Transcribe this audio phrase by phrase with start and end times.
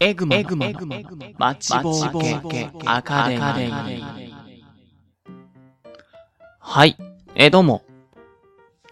[0.00, 4.30] エグマエグマチ棒開けアカデミー。
[6.60, 6.96] はい。
[7.34, 7.82] えーどうも。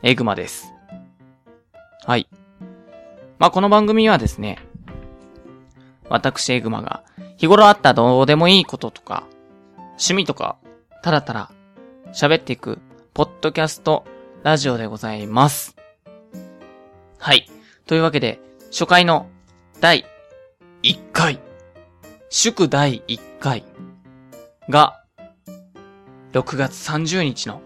[0.02, 0.72] エグマです。
[2.04, 2.28] はい。
[3.38, 4.58] まあ、この番組はですね、
[6.08, 7.04] 私エグマが
[7.36, 9.28] 日頃あったどうでもいいこととか、
[9.90, 10.56] 趣味とか、
[11.04, 11.52] たらたら
[12.12, 12.80] 喋っていく、
[13.14, 14.04] ポッドキャスト
[14.42, 15.76] ラジオでございます。
[17.16, 17.48] はい。
[17.86, 18.40] というわけで、
[18.72, 19.28] 初回の
[19.80, 20.04] 第
[20.86, 21.40] 1回、
[22.30, 23.64] 祝第1回
[24.68, 25.02] が、
[26.30, 27.60] 6月30日の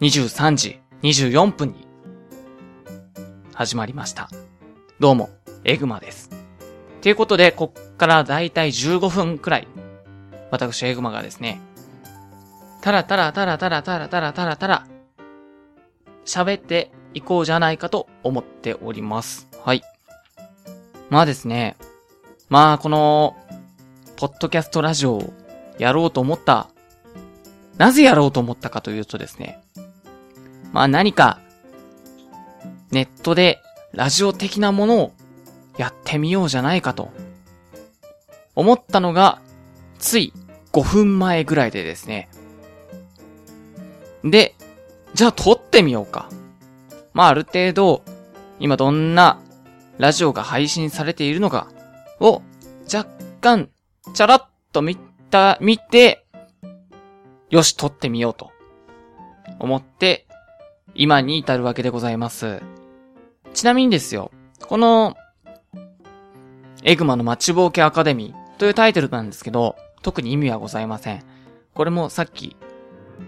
[0.00, 1.88] 23時24分に
[3.52, 4.30] 始まりました。
[5.00, 5.30] どうも、
[5.64, 6.30] エグマです。
[7.02, 9.66] ということで、こっからだいたい15分くらい、
[10.52, 11.60] 私エグマがですね、
[12.80, 14.86] たらたらたらたらたらたらたらたら、
[16.24, 19.48] 喋っていこうじゃないかと思っております。
[19.64, 19.82] はい。
[21.08, 21.76] まあですね、
[22.48, 23.36] まあこの、
[24.16, 25.32] ポッドキャストラジオを
[25.78, 26.68] やろうと思った、
[27.76, 29.60] なぜやろうと思ったかというとですね、
[30.72, 31.38] まあ何か、
[32.90, 33.60] ネットで
[33.92, 35.12] ラジオ的なものを
[35.76, 37.10] やってみようじゃないかと、
[38.54, 39.40] 思ったのが、
[39.98, 40.32] つい
[40.72, 42.28] 5分前ぐらいでですね。
[44.24, 44.54] で、
[45.14, 46.28] じゃあ撮ってみようか。
[47.14, 48.02] まあある程度、
[48.58, 49.38] 今どんな
[49.98, 51.68] ラジオが配信されているのか
[52.20, 52.42] を
[52.92, 53.70] 若干、
[54.14, 56.24] チャラッと見た、見て、
[57.50, 58.50] よし、撮ってみようと
[59.58, 60.26] 思って、
[60.94, 62.62] 今に至るわけでございます。
[63.54, 64.30] ちなみにですよ、
[64.66, 65.16] この、
[66.82, 71.24] エグマのマッチ冒険アカデミーというタイトルなんですけど、特に意味はございません。
[71.74, 72.56] これもさっき、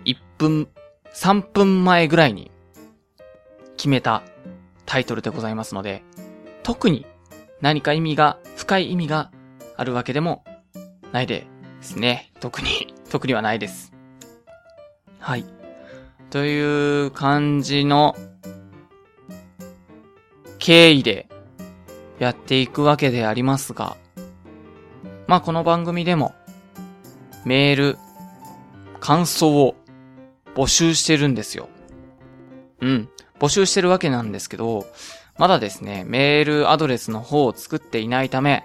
[0.05, 0.69] 1分、
[1.15, 2.51] 3分前ぐらいに
[3.77, 4.23] 決めた
[4.87, 6.05] タイトルでございますので、
[6.69, 7.07] 特に
[7.63, 9.31] 何か意味が、深い意味が
[9.79, 10.45] あるわけでも
[11.13, 11.47] ないで
[11.81, 12.31] すね。
[12.41, 13.95] 特に、 特にはないです。
[15.19, 15.47] はい。
[16.29, 18.15] という感じの
[20.59, 21.31] 経緯で
[22.19, 23.97] やっていくわけでありますが、
[25.27, 26.35] まあこの番組でも
[27.47, 27.99] メール、
[29.01, 29.75] 感想を
[30.55, 31.71] 募集してるんですよ。
[32.83, 33.09] うん。
[33.39, 34.85] 募集してるわけなんですけど、
[35.39, 38.65] まだですね、メールアドレスの方を作っていないため、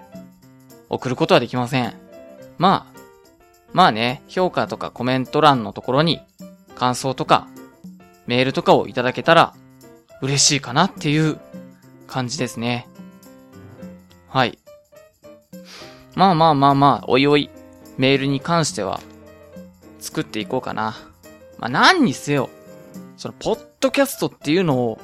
[0.88, 1.94] 送ることはできません。
[2.58, 3.00] まあ、
[3.72, 6.20] まあね、評価とかコメント欄のところに、
[6.74, 7.46] 感想とか、
[8.26, 9.54] メールとかをいただけたら、
[10.20, 11.38] 嬉しいかなっていう
[12.08, 12.88] 感じですね。
[14.28, 14.58] はい。
[16.16, 17.50] まあまあまあまあ、おいおい、
[17.98, 19.00] メールに関しては、
[20.00, 20.96] 作っていこうかな。
[21.58, 22.50] まあ何にせよ、
[23.16, 24.98] その、ポッドキャストっていうのを、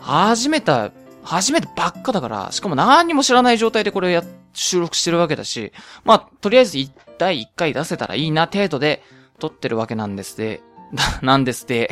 [0.00, 0.90] 始めた、
[1.22, 4.22] 始めたばっかだから、しかも何にも知らない状態でこれや、
[4.52, 5.72] 収録してるわけだし、
[6.04, 9.02] まあ、とりあえず一第一回出せたらいいな程度で
[9.38, 10.62] 撮ってるわけなんですで、
[11.22, 11.90] なんですで、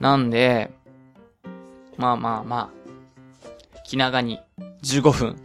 [0.00, 0.70] なんで、
[1.96, 4.40] まあまあまあ、気長に
[4.82, 5.36] 15分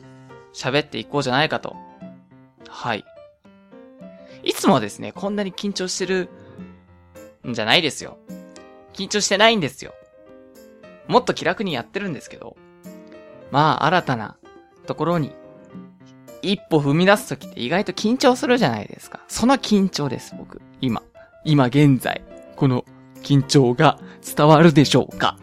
[0.53, 1.75] 喋っていこうじゃないかと。
[2.68, 3.06] はい。
[4.44, 6.30] いつもはですね、こんなに緊張してる
[7.47, 8.18] んじゃないですよ。
[8.94, 9.94] 緊張してないんですよ。
[11.08, 12.56] もっと気楽にやってるんですけど、
[13.53, 14.36] まあ、新たな
[14.88, 15.31] ところに、
[16.41, 19.19] 一歩踏み出すときって意外と緊張するじゃないですか。
[19.28, 20.59] その緊張です、僕。
[20.81, 21.03] 今。
[21.46, 22.24] 今現在。
[22.56, 22.84] この
[23.22, 24.00] 緊張が
[24.36, 25.38] 伝わるでしょうか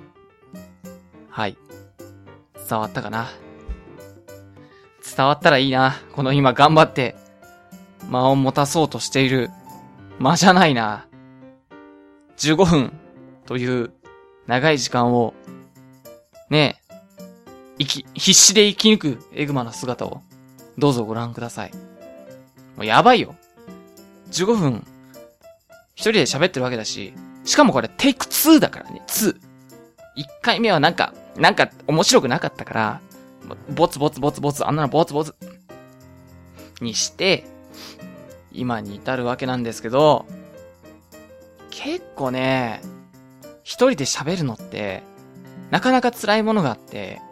[1.28, 1.56] はい。
[2.68, 3.28] 伝わったかな
[5.16, 5.94] 伝わったらいいな。
[6.10, 7.14] この今頑張って、
[8.08, 9.50] 間を持たそうとしている
[10.18, 11.06] 間じゃないな。
[12.38, 12.92] 15分
[13.46, 13.92] という
[14.48, 15.32] 長い時間を、
[16.48, 16.80] ね、
[17.80, 20.20] 生き、必死で生き抜くエグマの姿を、
[20.76, 21.72] どうぞご覧ください。
[22.76, 23.34] もうやばいよ。
[24.30, 24.86] 15分、
[25.94, 27.14] 一人で喋ってるわけだし、
[27.44, 29.32] しかもこれテイク2だからね、2。
[29.32, 29.38] 1
[30.42, 33.00] 回目はなんか、なんか面白くなかったから、
[33.74, 35.34] ボツボツボツボツ、あんなのボツボツ、
[36.82, 37.44] にして、
[38.52, 40.26] 今に至るわけなんですけど、
[41.70, 42.82] 結構ね、
[43.62, 45.02] 一人で喋るのって、
[45.70, 47.22] なかなか辛いものがあって、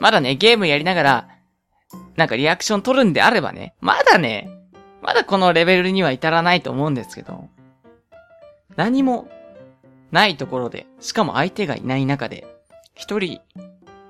[0.00, 1.28] まだね、ゲームやりながら、
[2.16, 4.48] なんかリアクション取るんであればね、まだね、
[5.02, 7.48] まだこのレベルには至らないと思うんですけど、
[8.76, 9.28] 何も
[10.10, 12.46] ないところで、しかも相手がいない中で、
[12.94, 13.40] 一人、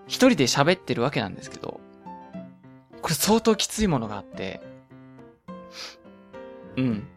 [0.06, 1.80] 一人で喋ってるわけなんですけど、
[3.02, 4.60] これ相当きついものがあって、
[6.76, 7.08] うん。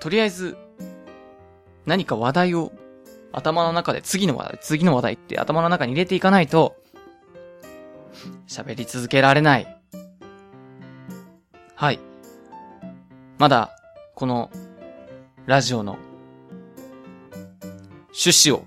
[0.00, 0.56] とりあえず、
[1.86, 2.72] 何か話題を
[3.32, 6.76] 頭の中で次の話題、次の話題って頭の中に入れていかないと、
[8.52, 9.80] 喋り続けられない。
[11.74, 11.98] はい。
[13.38, 13.70] まだ、
[14.14, 14.50] この、
[15.46, 15.96] ラジオの、
[18.08, 18.66] 趣旨を、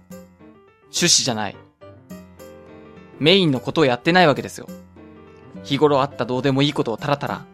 [0.85, 1.55] 趣旨じゃない。
[3.19, 4.67] メインのことをやってないわけですよ。
[5.63, 7.45] 日頃あったどうでもいいことをタラタラ、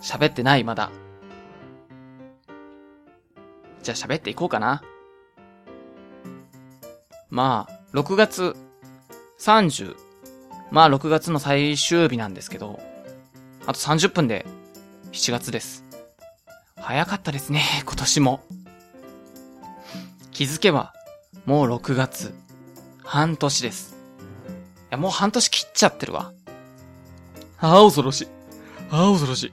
[0.00, 0.90] 喋ってない、まだ。
[3.82, 4.82] じゃあ喋っていこうかな。
[7.28, 8.56] まあ、6月
[9.38, 10.05] 30。
[10.70, 12.80] まあ、6月の最終日なんですけど、
[13.66, 14.46] あと30分で
[15.12, 15.84] 7月です。
[16.76, 18.40] 早かったですね、 今年も。
[20.30, 20.92] 気づけば、
[21.46, 22.34] もう6月。
[23.02, 23.94] 半年です。
[23.94, 23.94] い
[24.90, 26.32] や、もう半年切っちゃってるわ。
[27.58, 28.28] ああ、恐ろしい。
[28.90, 29.52] ああ、恐ろしい。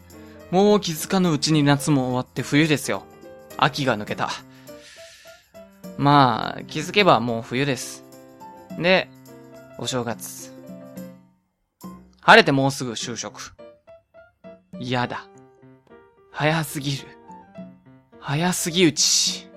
[0.51, 3.04] もう気づかぬうちに夏も終わって冬ですよ。
[3.57, 4.30] 秋が抜けた。
[5.98, 8.04] まあ、気づけばもう冬です。
[8.77, 9.10] で、
[9.77, 10.52] お正月。
[12.25, 13.53] 晴れてもうすぐ就職。
[14.79, 15.27] 嫌だ。
[16.31, 17.07] 早すぎる。
[18.19, 19.49] 早すぎうち。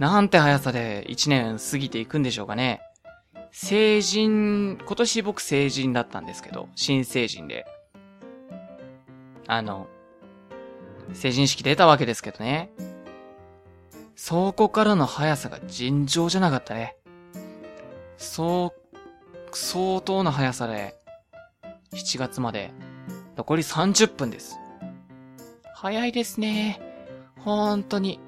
[0.00, 2.80] なんて速さで一年過ぎていくんでしょうかね。
[3.52, 7.66] 成人、今年僕成人だったんですけど、新成人で。
[9.46, 9.86] あの、
[11.12, 12.72] 成人式出たわけですけどね。
[14.16, 16.96] そこからの速さが尋常じゃなかったね。
[18.16, 20.96] そう、相当な速さで、
[21.94, 22.72] 7月まで、
[23.36, 24.58] 残り30分です。
[25.74, 26.80] 早いですね。
[27.40, 28.20] 本当に。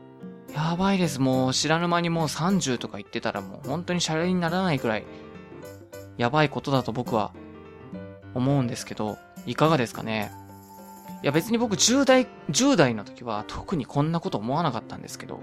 [0.55, 1.21] やばいです。
[1.21, 5.05] もう知らぬ間にもう30とか言ってたらもう本当にシャレにならないくらい、
[6.17, 7.33] やばいことだと僕は
[8.35, 10.31] 思うんですけど、いかがですかね
[11.23, 15.41] いや別に僕10代、10代の時は特にこんなこと思わなかったんですけど、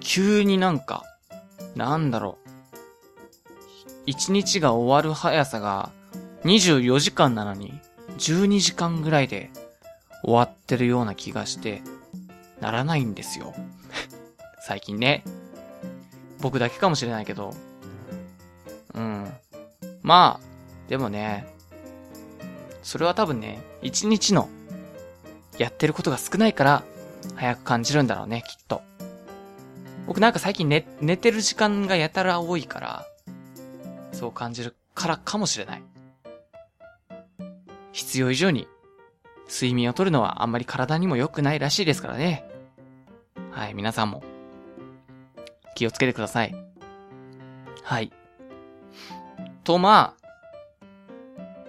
[0.00, 1.04] 急になんか、
[1.76, 2.50] なんだろう。
[4.06, 5.92] 一日が終わる速さが
[6.44, 7.80] 24時間なのに
[8.18, 9.50] 12時間ぐらいで
[10.22, 11.82] 終わってるような気がして、
[12.60, 13.54] ならないんですよ。
[14.66, 15.24] 最近ね。
[16.40, 17.54] 僕だけかもしれないけど。
[18.94, 19.32] うん。
[20.02, 21.46] まあ、でもね、
[22.82, 24.48] それは多分ね、一日の
[25.58, 26.84] やってることが少ないから、
[27.36, 28.82] 早く感じるんだろうね、きっと。
[30.06, 33.06] 僕なんか最近寝、寝てる時間がやたら多いから、
[34.12, 35.82] そう感じるからかもしれない。
[37.92, 38.68] 必要以上に
[39.48, 42.44] 睡眠をとるのはあんまり体にも良くないらしいですからね。
[43.50, 44.22] はい、皆さんも
[45.74, 46.54] 気をつけてください。
[47.82, 48.12] はい。
[49.64, 50.14] と、ま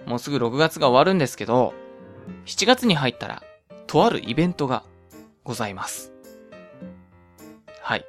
[0.06, 1.74] あ、もうすぐ6月が終わるんですけど、
[2.46, 3.42] 7月に入ったら、
[3.86, 4.84] とあるイベントが
[5.44, 6.12] ございます。
[7.80, 8.06] はい。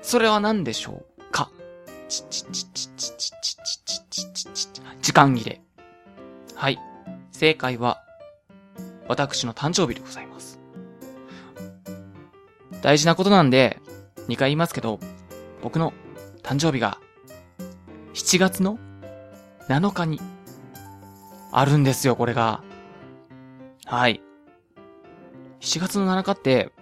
[0.00, 1.50] それは何でしょうか？
[5.02, 5.60] 時間切れ。
[6.54, 6.78] はい。
[7.38, 8.02] 正解は、
[9.06, 10.58] 私の誕生日でございます。
[12.82, 13.78] 大事なことなんで、
[14.26, 14.98] 2回言いますけど、
[15.62, 15.92] 僕の
[16.42, 16.98] 誕生日が、
[18.12, 18.76] 7月の
[19.68, 20.20] 7日に、
[21.52, 22.64] あるんですよ、これが。
[23.84, 24.20] はい。
[25.60, 26.72] 7月の7日って、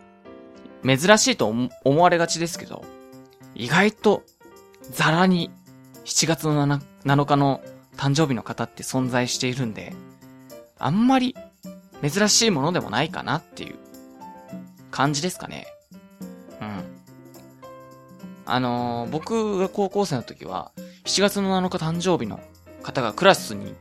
[0.83, 1.53] 珍しいと
[1.85, 2.83] 思われがちですけど、
[3.55, 4.23] 意外と、
[4.81, 5.51] ザラに、
[6.07, 7.61] 7月の 7, 7日の
[7.99, 9.93] 誕生日の方って存在しているんで、
[10.79, 11.35] あんまり
[12.03, 13.77] 珍しいものでもないかなっていう
[14.91, 15.67] 感じですかね。
[16.61, 16.85] うん。
[18.45, 20.73] あのー僕が高校生の時は、
[21.05, 22.41] 7月の7日誕生日の
[22.83, 23.75] 方がクラスに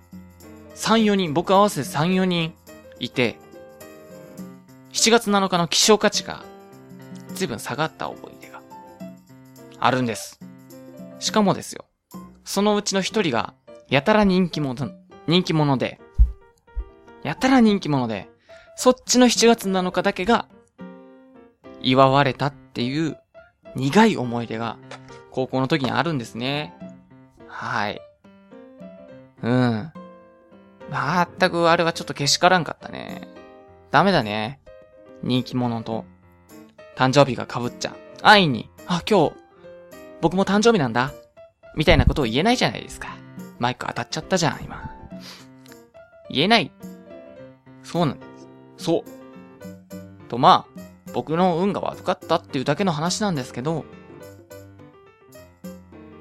[0.76, 2.54] 3、4人、僕合わせて3、4人
[3.00, 3.38] いて、
[4.94, 6.44] 7月7日の希少価値が
[7.34, 8.62] 随分下がった思い出が
[9.80, 10.40] あるんです。
[11.20, 11.86] しかもですよ、
[12.44, 13.54] そのうちの一人が、
[13.90, 14.92] やたら人気者、
[15.28, 16.00] 人気者で、
[17.26, 18.30] やたら人気者で、
[18.76, 20.48] そっちの7月7日だけが、
[21.82, 23.18] 祝われたっていう
[23.76, 24.78] 苦い思い出が
[25.32, 26.76] 高校の時にあるんですね。
[27.48, 28.00] はい。
[29.42, 29.92] うん。
[30.92, 33.28] まったくあれはちょっとけしからんかったね。
[33.90, 34.60] ダメだね。
[35.24, 36.06] 人気者と
[36.96, 37.96] 誕生日が被っちゃう。
[38.22, 39.36] 安易に、あ、今日、
[40.22, 41.12] 僕も誕生日なんだ。
[41.76, 43.18] みたいなことを言えないじゃないですか。
[43.58, 44.92] マイク当たっちゃったじゃん、今。
[46.30, 46.72] 言えない。
[47.86, 48.26] そうなんで
[48.78, 48.86] す。
[48.86, 50.28] そう。
[50.28, 50.82] と、まあ、
[51.14, 53.86] 僕の運が悪かったっていうだけの話なんですけど、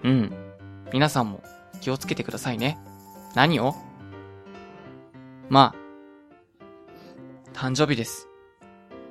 [0.05, 0.33] うん。
[0.93, 1.43] 皆さんも
[1.81, 2.79] 気をつけてくださいね。
[3.35, 3.75] 何を？
[5.49, 8.29] まあ、誕生日です。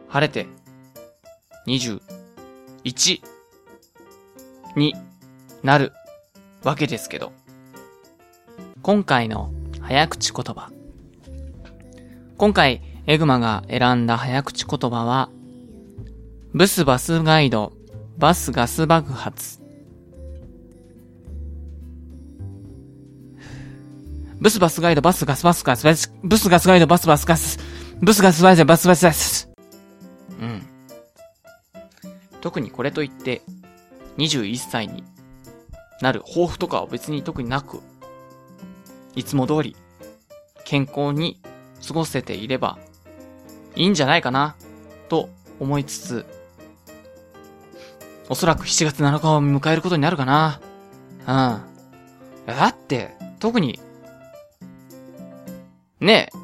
[0.08, 0.48] 晴れて、
[1.68, 3.22] 21
[4.76, 4.96] に
[5.64, 5.92] なる
[6.64, 7.34] わけですけど。
[8.82, 10.72] 今回の早口言葉。
[12.38, 15.30] 今回、エグマが選んだ早口言葉は、
[16.54, 17.74] ブスバスガイド、
[18.18, 19.62] バスガス爆発。
[24.40, 27.60] ブスバスガイド、バスガスバスガス、ブスガスガイド、バスバスガス、
[28.02, 29.50] ブスガスガイド、バスバスガス。
[30.42, 30.64] うん。
[32.42, 33.44] 特にこれといって、
[34.18, 35.04] 21歳に
[36.02, 37.80] なる抱負とかは別に特になく、
[39.16, 39.76] いつも通り、
[40.66, 41.40] 健康に
[41.86, 42.78] 過ごせていれば、
[43.76, 44.56] いいんじゃないかな、
[45.10, 46.26] と思いつつ、
[48.30, 50.62] おそらく7月7日を迎えることになるかな。
[51.20, 51.26] うん。
[51.26, 53.80] だって、特に、
[56.00, 56.38] ねえ、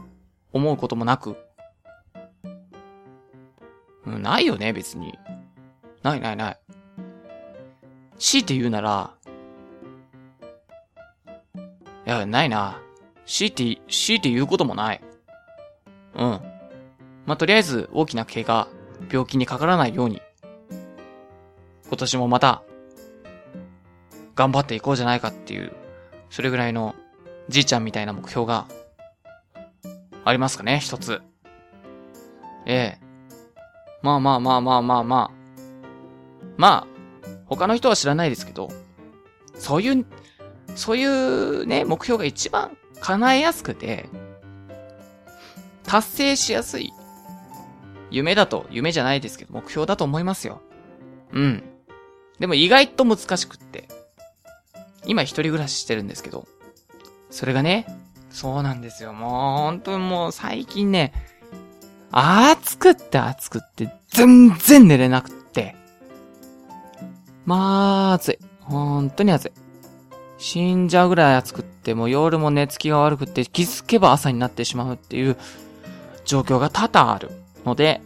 [0.51, 1.37] 思うこともなく、
[4.05, 5.17] うん、ないよね、別に。
[6.03, 6.59] ないないない。
[8.17, 9.13] 強いて言うなら、
[12.05, 12.81] いや、ないな。
[13.25, 15.01] 強いて、強いて言うこともない。
[16.15, 16.41] うん。
[17.25, 18.67] まあ、とりあえず、大きな怪我、
[19.11, 20.21] 病気にかからないように、
[21.87, 22.63] 今年もまた、
[24.35, 25.73] 頑張っていこうじゃないかっていう、
[26.29, 26.95] それぐらいの、
[27.49, 28.67] じいちゃんみたいな目標が、
[30.25, 31.21] ありますかね、一つ。
[32.65, 32.99] ええ。
[34.01, 35.39] まあまあまあまあまあまあ。
[36.57, 36.87] まあ、
[37.45, 38.69] 他の人は知らないですけど、
[39.55, 40.05] そういう、
[40.75, 44.09] そういうね、目標が一番叶えやすくて、
[45.89, 46.93] 達成しやすい
[48.11, 50.61] 夢だと、夢じゃないですけど、目標だと思いますよ。
[51.33, 51.63] うん。
[52.39, 53.87] でも意外と難しくって。
[55.07, 56.47] 今一人暮らししてるんですけど、
[57.31, 57.87] それがね、
[58.29, 59.13] そうなんですよ。
[59.13, 59.31] もう、
[59.63, 61.11] 本当にもう最近ね、
[62.11, 65.75] 暑くって暑くって、全然寝れなくって。
[67.45, 68.39] まあ、暑い。
[68.61, 69.51] 本当に暑い。
[70.37, 75.35] 死んじゃうぐらい暑くって、もう夜も寝つきが悪くって、気づけば朝になってしまうっていう
[76.29, 77.31] 状況が多々ある
[77.65, 78.01] ので、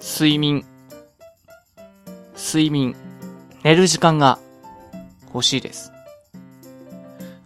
[0.00, 0.64] 睡眠、
[2.34, 2.96] 睡眠、
[3.62, 4.38] 寝る時間が
[5.34, 5.92] 欲しいです。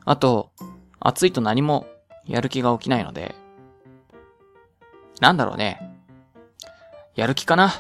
[0.05, 0.53] あと、
[1.01, 1.89] 暑いと何も
[2.25, 3.35] やる気が起きないので、
[5.21, 5.81] なんだろうね。
[7.17, 7.73] やる気かな。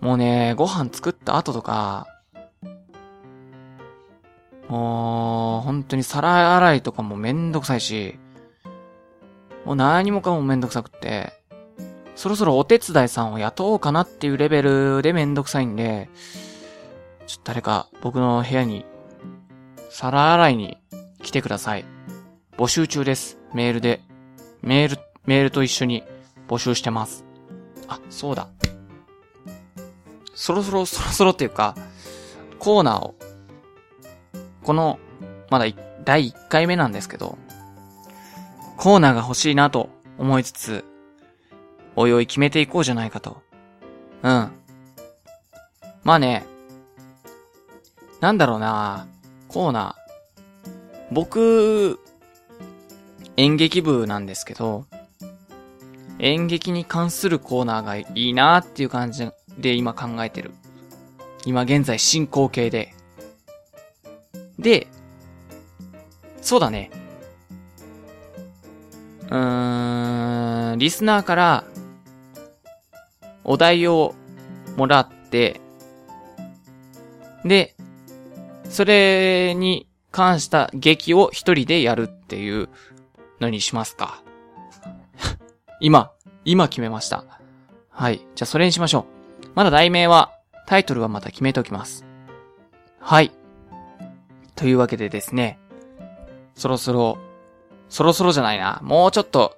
[0.00, 2.06] もうね、ご飯作った後とか、
[4.68, 8.20] もう、本当に皿洗いとかもめんどくさいし、
[9.64, 11.32] もう何もかもめんどくさくって、
[12.14, 16.08] そろそろお手伝いさんを雇おうかなっていうレベルでめんどくさいんで、
[17.26, 18.84] ちょっと誰か僕の部屋に、
[19.90, 20.78] 皿洗いに
[21.22, 21.84] 来てください。
[22.56, 23.38] 募集中です。
[23.54, 24.00] メールで。
[24.62, 26.04] メール、メールと一緒に
[26.48, 27.24] 募集してます。
[27.88, 28.48] あ、そうだ。
[30.34, 31.74] そろそろ、そろそろっていうか、
[32.58, 33.14] コーナーを、
[34.62, 34.98] この、
[35.50, 35.66] まだ
[36.04, 37.38] 第1回目なんですけど、
[38.82, 40.84] コーナーが欲しいなと思いつつ、
[41.94, 43.40] おいおい決めていこうじゃないかと。
[44.24, 44.50] うん。
[46.02, 46.44] まあね、
[48.20, 49.06] なんだろうな
[49.46, 51.14] コーナー。
[51.14, 52.00] 僕、
[53.36, 54.86] 演劇部なんですけど、
[56.18, 60.50] 演劇に関するコーナーがいいなっていう感じで今考えてる。
[61.46, 62.92] 今現在進行形で。
[64.58, 64.88] で、
[66.40, 66.90] そうだね。
[69.32, 71.64] うーん、リスナーから
[73.44, 74.14] お題を
[74.76, 75.62] もらって、
[77.42, 77.74] で、
[78.68, 82.68] それに関した劇を一人でやるっていう
[83.40, 84.22] のにしますか。
[85.80, 86.12] 今、
[86.44, 87.24] 今決めました。
[87.88, 88.18] はい。
[88.34, 89.06] じゃあそれにしましょ
[89.44, 89.46] う。
[89.54, 90.30] まだ題名は、
[90.66, 92.04] タイトルはまた決めておきます。
[93.00, 93.32] はい。
[94.56, 95.58] というわけでですね、
[96.54, 97.18] そろそろ、
[97.92, 98.80] そろそろじゃないな。
[98.82, 99.54] もうちょっと、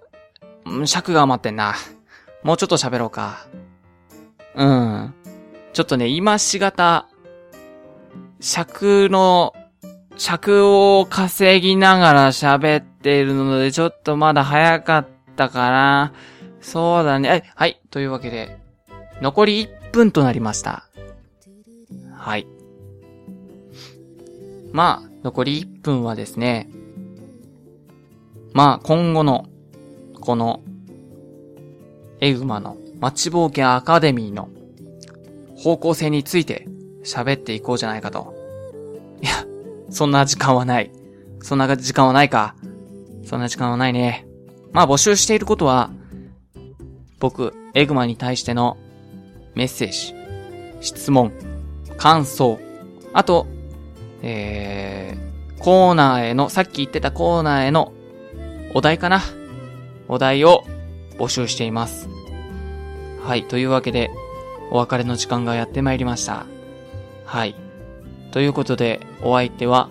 [0.86, 1.76] 尺が余ってんな。
[2.42, 3.46] もうちょっと喋ろうか。
[4.56, 5.14] うん。
[5.72, 7.06] ちょっとね、今しがた、
[8.40, 9.54] 尺の、
[10.16, 16.12] 尺を稼ぎながら喋っているので、ちょっとまだ早かったかな。
[16.60, 17.52] そうだね。
[17.54, 17.80] はい。
[17.92, 18.58] というわけで、
[19.22, 20.88] 残り1分となりました。
[22.16, 22.48] はい。
[24.72, 26.68] まあ、残り1分はですね、
[28.54, 29.46] まあ、今後の、
[30.20, 30.62] この、
[32.20, 34.49] エグマの待ちぼうけアカデミーの
[35.56, 36.68] 方向性について
[37.04, 38.32] 喋っていこうじゃないかと。
[39.20, 39.32] いや、
[39.90, 40.90] そんな時間はない。
[41.42, 42.54] そんな時間はないか。
[43.25, 44.25] そんな時間はないね。
[44.73, 45.90] まあ募集していることは、
[47.18, 48.76] 僕、エグマに対しての
[49.56, 50.14] メッセージ、
[50.80, 51.32] 質問、
[51.96, 52.61] 感想、
[53.12, 53.49] あと、
[54.23, 57.92] えー、コーナーへの、さっき言ってたコーナーへの
[58.74, 59.22] お題かな？
[60.08, 60.64] お題を
[61.16, 62.08] 募集しています。
[63.22, 63.44] はい。
[63.44, 64.10] というわけで、
[64.70, 66.44] お別れの時間がやってまいりました。
[67.24, 67.54] はい。
[68.32, 69.88] ということで、お相手は、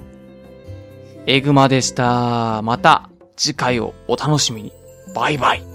[1.25, 2.61] エグマでした。
[2.61, 4.73] また次回をお楽しみに。
[5.15, 5.73] バイバイ。